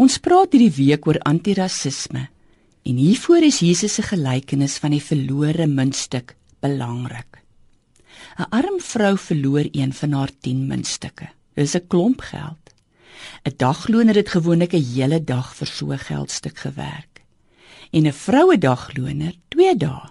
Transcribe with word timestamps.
Ons 0.00 0.16
praat 0.24 0.54
hierdie 0.54 0.72
week 0.72 1.04
oor 1.04 1.18
antirasisme 1.28 2.22
en 2.88 2.96
hiervoor 2.96 3.44
is 3.44 3.58
Jesus 3.60 3.98
se 3.98 4.02
gelykenis 4.06 4.78
van 4.80 4.94
die 4.94 5.02
verlore 5.04 5.66
muntstuk 5.68 6.32
belangrik. 6.64 7.42
'n 8.38 8.48
Arm 8.48 8.80
vrou 8.80 9.18
verloor 9.18 9.68
een 9.72 9.92
van 9.92 10.12
haar 10.12 10.32
10 10.40 10.66
muntstukke. 10.66 11.28
Dis 11.54 11.76
'n 11.76 11.86
klomp 11.88 12.20
geld. 12.20 12.72
'n 13.44 13.52
Dagloner 13.56 14.16
het 14.16 14.28
gewoonlik 14.28 14.72
'n 14.72 14.84
hele 14.94 15.20
dag 15.20 15.54
vir 15.54 15.66
so 15.66 15.92
'n 15.92 15.98
geldstuk 15.98 16.58
gewerk. 16.58 17.22
En 17.92 18.06
'n 18.06 18.12
vroue 18.12 18.58
dagloner 18.58 19.34
2 19.48 19.76
dae. 19.76 20.08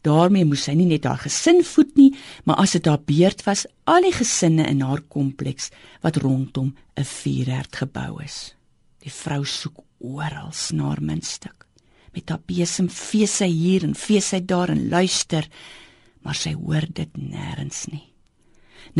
Daarmee 0.00 0.44
moes 0.44 0.62
sy 0.62 0.72
nie 0.72 0.86
net 0.86 1.04
haar 1.04 1.18
gesin 1.18 1.62
voed 1.64 1.96
nie, 1.96 2.16
maar 2.44 2.56
as 2.56 2.72
dit 2.72 2.86
haar 2.86 3.00
beurt 3.04 3.44
was, 3.44 3.66
al 3.84 4.02
die 4.02 4.12
gesinne 4.12 4.66
in 4.66 4.80
haar 4.80 5.00
kompleks 5.00 5.70
wat 6.00 6.16
rondom 6.16 6.74
'n 6.96 7.04
vuurherd 7.04 7.76
gebou 7.76 8.22
is. 8.22 8.57
Die 9.08 9.14
vrou 9.16 9.40
soek 9.48 9.78
oral 10.04 10.50
na 10.76 10.90
haar 10.90 11.00
muntstuk. 11.00 11.64
Met 12.12 12.28
haar 12.28 12.42
besem 12.44 12.90
vee 12.92 13.26
sy 13.26 13.48
hier 13.48 13.86
en 13.86 13.94
vee 13.96 14.20
sy 14.20 14.42
daar 14.44 14.68
en 14.74 14.88
luister, 14.92 15.46
maar 16.20 16.36
sy 16.36 16.52
hoor 16.52 16.84
dit 16.92 17.16
nêrens 17.16 17.86
nie. 17.88 18.04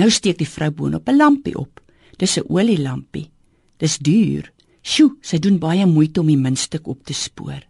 Nou 0.01 0.09
steek 0.09 0.39
die 0.41 0.49
vrou 0.49 0.71
boonop 0.71 1.09
'n 1.09 1.19
lampie 1.19 1.57
op. 1.57 1.81
Dis 2.17 2.39
'n 2.39 2.49
olielampie. 2.49 3.31
Dis 3.79 3.99
duur. 3.99 4.51
Sjoe, 4.83 5.17
sy 5.21 5.39
doen 5.39 5.59
baie 5.59 5.87
moeite 5.87 6.21
om 6.21 6.27
die 6.27 6.41
muntstuk 6.41 6.89
op 6.89 7.05
te 7.05 7.13
spoor. 7.13 7.63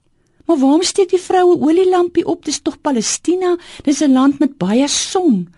Maar 0.46 0.58
waarom 0.58 0.82
steek 0.82 1.10
die 1.10 1.18
vrou 1.18 1.56
'n 1.56 1.62
olielampie 1.62 2.26
op? 2.26 2.44
Dis 2.44 2.60
tog 2.62 2.80
Palestina. 2.80 3.56
Dis 3.82 4.00
'n 4.00 4.12
land 4.12 4.38
met 4.38 4.58
baie 4.58 4.88
son. 4.88 5.48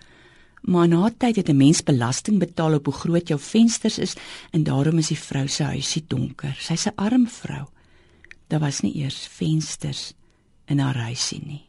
Maar 0.61 0.87
na 0.87 1.09
tyd 1.17 1.35
het 1.35 1.49
'n 1.49 1.57
mens 1.57 1.83
belasting 1.83 2.39
betaal 2.39 2.73
op 2.73 2.85
hoe 2.85 2.93
groot 2.93 3.27
jou 3.27 3.39
vensters 3.39 3.97
is 3.97 4.15
en 4.51 4.63
daarom 4.63 4.97
is 4.97 5.07
die 5.07 5.19
vrou 5.19 5.47
se 5.47 5.63
huisie 5.63 6.03
donker. 6.07 6.55
Sy's 6.59 6.85
'n 6.85 6.95
arm 6.95 7.27
vrou. 7.27 7.65
Daar 8.47 8.59
was 8.59 8.81
nie 8.81 8.95
eers 8.95 9.27
vensters 9.27 10.13
in 10.65 10.79
haar 10.79 10.97
huisie 10.97 11.41
nie. 11.45 11.65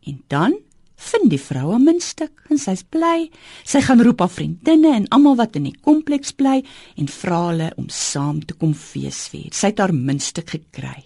En 0.00 0.22
dan 0.26 0.58
vind 0.96 1.30
die 1.30 1.40
vrou 1.40 1.74
'n 1.74 1.84
muntstuk 1.84 2.44
en 2.48 2.58
sy's 2.58 2.82
bly. 2.82 3.30
Sy 3.64 3.80
gaan 3.80 4.02
roep 4.02 4.18
haar 4.18 4.30
vriendinne 4.30 4.94
en 4.94 5.08
almal 5.08 5.36
wat 5.36 5.56
in 5.56 5.62
die 5.62 5.78
kompleks 5.80 6.32
bly 6.32 6.64
en 6.96 7.08
vra 7.08 7.46
hulle 7.48 7.72
om 7.76 7.88
saam 7.88 8.44
te 8.44 8.54
kom 8.54 8.74
feesvier. 8.74 9.52
Sy 9.52 9.66
het 9.66 9.78
haar 9.78 9.94
muntstuk 9.94 10.50
gekry. 10.50 11.04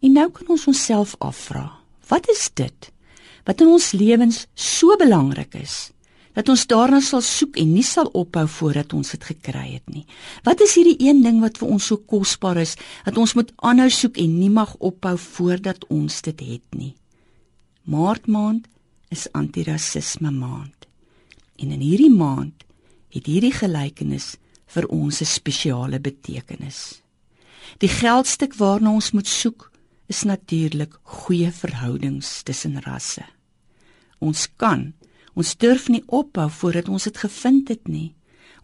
En 0.00 0.12
nou 0.12 0.30
kan 0.30 0.48
ons 0.48 0.66
onsself 0.66 1.14
afvra, 1.18 1.72
wat 2.08 2.28
is 2.28 2.50
dit 2.54 2.92
wat 3.46 3.62
in 3.62 3.70
ons 3.70 3.92
lewens 3.94 4.46
so 4.54 4.96
belangrik 5.00 5.54
is 5.54 5.90
dat 6.36 6.50
ons 6.52 6.66
daarna 6.68 7.00
sal 7.00 7.22
soek 7.24 7.56
en 7.56 7.70
nie 7.72 7.84
sal 7.86 8.10
ophou 8.12 8.44
voordat 8.58 8.92
ons 8.92 9.14
dit 9.14 9.22
gekry 9.24 9.70
het 9.78 9.86
nie. 9.88 10.04
Wat 10.44 10.60
is 10.60 10.74
hierdie 10.76 10.98
een 11.00 11.22
ding 11.24 11.40
wat 11.40 11.56
vir 11.56 11.70
ons 11.72 11.86
so 11.88 11.96
kosbaar 11.96 12.60
is 12.60 12.74
dat 13.06 13.16
ons 13.16 13.32
moet 13.38 13.52
aanhou 13.64 13.88
soek 13.88 14.20
en 14.20 14.34
nie 14.36 14.52
mag 14.52 14.74
ophou 14.84 15.14
voordat 15.16 15.86
ons 15.88 16.20
dit 16.28 16.42
het 16.44 16.76
nie? 16.76 16.92
Maart 17.88 18.28
maand 18.28 18.66
is 19.14 19.28
antirasisme 19.32 20.30
maand. 20.34 20.74
En 21.56 21.72
in 21.72 21.80
hierdie 21.80 22.12
maand 22.12 22.66
het 23.14 23.30
hierdie 23.30 23.54
gelykenis 23.56 24.34
vir 24.74 24.88
ons 24.92 25.22
'n 25.22 25.24
spesiale 25.24 26.00
betekenis. 26.00 27.00
Die 27.78 27.88
geldstuk 27.88 28.54
waarna 28.54 28.92
ons 28.92 29.12
moet 29.12 29.28
soek 29.28 29.70
is 30.06 30.22
natuurlik 30.22 30.98
goeie 31.02 31.50
verhoudings 31.50 32.42
tussen 32.42 32.80
rasse. 32.82 33.24
Ons 34.24 34.46
kan, 34.56 34.92
ons 35.36 35.56
durf 35.60 35.88
nie 35.92 36.02
ophou 36.06 36.48
voordat 36.60 36.88
ons 36.88 37.04
dit 37.08 37.18
gevind 37.18 37.68
het 37.72 37.88
nie. 37.88 38.14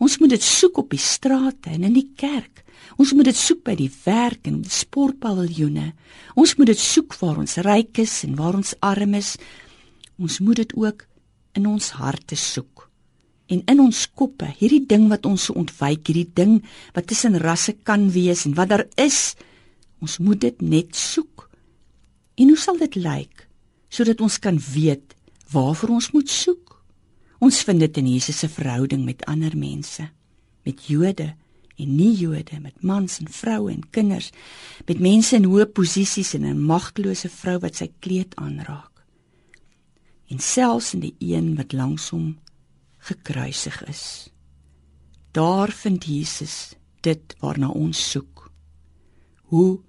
Ons 0.02 0.18
moet 0.18 0.32
dit 0.34 0.42
soek 0.42 0.80
op 0.82 0.90
die 0.90 1.00
strate 1.00 1.70
en 1.70 1.84
in 1.86 1.94
die 1.94 2.08
kerk. 2.18 2.64
Ons 2.98 3.12
moet 3.14 3.28
dit 3.30 3.38
soek 3.38 3.60
by 3.66 3.76
die 3.78 3.90
werk 4.04 4.48
en 4.50 4.62
die 4.64 4.72
sportpaviljoene. 4.72 5.92
Ons 6.34 6.56
moet 6.58 6.72
dit 6.72 6.80
soek 6.80 7.14
waar 7.20 7.38
ons 7.42 7.60
ryk 7.62 8.02
is 8.02 8.22
en 8.26 8.34
waar 8.40 8.58
ons 8.58 8.74
arm 8.82 9.14
is. 9.14 9.36
Ons 10.18 10.40
moet 10.42 10.58
dit 10.64 10.74
ook 10.74 11.06
in 11.58 11.68
ons 11.70 11.92
harte 12.00 12.38
soek. 12.38 12.88
En 13.52 13.62
in 13.68 13.80
ons 13.84 14.02
koppe, 14.16 14.48
hierdie 14.58 14.84
ding 14.88 15.08
wat 15.12 15.26
ons 15.28 15.48
so 15.48 15.56
ontwyk, 15.60 16.08
hierdie 16.08 16.30
ding 16.34 16.60
wat 16.96 17.10
tussen 17.10 17.36
rasse 17.42 17.74
kan 17.84 18.08
wees 18.14 18.46
en 18.48 18.56
wat 18.56 18.72
daar 18.72 18.86
is, 19.00 19.34
ons 20.02 20.18
moet 20.24 20.40
dit 20.40 20.62
net 20.64 20.96
soek. 20.96 21.48
En 22.40 22.48
hoe 22.48 22.58
sal 22.58 22.80
dit 22.80 22.96
lyk 22.98 23.46
sodat 23.92 24.22
ons 24.24 24.38
kan 24.40 24.56
weet 24.72 25.12
waarvoor 25.52 25.88
ons 25.98 26.10
moet 26.12 26.30
soek? 26.30 26.72
Ons 27.42 27.62
vind 27.66 27.80
dit 27.82 27.96
in 27.98 28.08
Jesus 28.14 28.38
se 28.38 28.48
verhouding 28.48 29.04
met 29.04 29.24
ander 29.30 29.56
mense, 29.58 30.04
met 30.62 30.86
Jode 30.86 31.32
en 31.76 31.94
nie-Jode, 31.96 32.60
met 32.62 32.82
mans 32.82 33.18
en 33.18 33.28
vroue 33.28 33.72
en 33.72 33.82
kinders, 33.90 34.30
met 34.86 35.02
mense 35.02 35.34
in 35.36 35.48
hoë 35.50 35.66
posisies 35.74 36.34
en 36.38 36.46
'n 36.46 36.66
magtelose 36.66 37.28
vrou 37.28 37.58
wat 37.58 37.76
sy 37.76 37.90
kleed 37.98 38.36
aanraak. 38.36 39.04
En 40.28 40.38
selfs 40.38 40.94
in 40.94 41.00
die 41.00 41.16
een 41.18 41.56
wat 41.56 41.72
langs 41.72 42.08
hom 42.08 42.38
gekruisig 42.98 43.84
is. 43.84 44.30
Daar 45.32 45.70
vind 45.70 46.04
Jesus 46.04 46.74
dit 47.00 47.34
waarna 47.40 47.68
ons 47.68 48.10
soek. 48.10 48.50
Hoe 49.42 49.80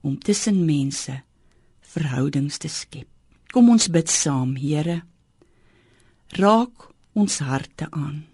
om 0.00 0.18
tussen 0.18 0.64
mense 0.64 1.22
verhoudings 1.80 2.58
te 2.58 2.68
skep. 2.68 3.15
Kom 3.56 3.70
ons 3.72 3.86
bid 3.88 4.10
saam, 4.12 4.50
Here. 4.60 4.98
Raak 6.36 6.90
ons 7.16 7.38
harte 7.40 7.86
aan. 7.88 8.26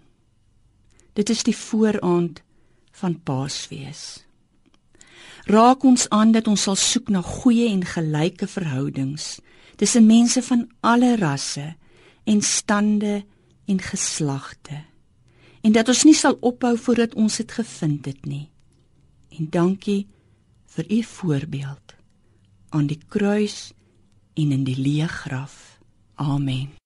Dit 1.15 1.29
is 1.31 1.45
die 1.47 1.55
vooraand 1.55 2.41
van 2.99 3.13
Paasfees. 3.23 4.01
Raak 5.47 5.85
ons 5.87 6.09
aan 6.11 6.33
dat 6.35 6.49
ons 6.51 6.65
sal 6.67 6.75
soek 6.75 7.07
na 7.15 7.21
goeie 7.23 7.69
en 7.69 7.85
gelyke 7.87 8.49
verhoudings 8.51 9.37
tussen 9.79 10.09
mense 10.09 10.43
van 10.43 10.65
alle 10.83 11.13
rasse 11.21 11.69
en 12.27 12.43
stande 12.43 13.21
en 13.71 13.79
geslagte. 13.79 14.81
En 15.63 15.71
dat 15.71 15.87
ons 15.87 16.03
nie 16.03 16.17
sal 16.19 16.35
ophou 16.41 16.73
voordat 16.75 17.15
ons 17.15 17.37
dit 17.39 17.55
gevind 17.61 18.11
het 18.11 18.27
nie. 18.27 18.49
En 19.39 19.47
dankie 19.47 20.01
vir 20.75 20.91
u 20.91 20.99
voorbeeld 21.13 21.95
aan 22.75 22.91
die 22.91 22.99
kruis 23.07 23.71
en 24.33 24.51
in 24.51 24.63
die 24.63 24.77
leë 24.77 25.07
graf. 25.07 25.79
Amen. 26.15 26.82